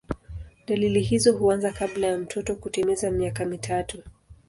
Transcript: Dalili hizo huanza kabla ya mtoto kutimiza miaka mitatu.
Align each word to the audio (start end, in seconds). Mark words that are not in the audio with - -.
Dalili 0.67 0.99
hizo 1.01 1.37
huanza 1.37 1.71
kabla 1.71 2.07
ya 2.07 2.17
mtoto 2.17 2.55
kutimiza 2.55 3.11
miaka 3.11 3.45
mitatu. 3.45 4.03